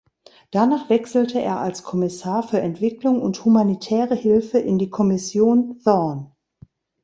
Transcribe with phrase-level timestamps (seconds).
[0.49, 6.31] Danach wechselte er als Kommissar für Entwicklung und humanitäre Hilfe in die Kommission Thorn.